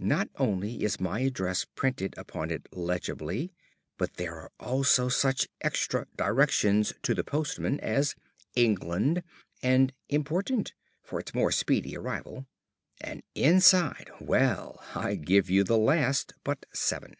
[0.00, 3.52] Not only is my address printed upon it legibly,
[3.98, 8.14] but there are also such extra directions to the postman as
[8.54, 9.22] "England"
[9.62, 12.46] and "Important" for its more speedy arrival.
[13.02, 17.14] And inside well, I give you the last but seven.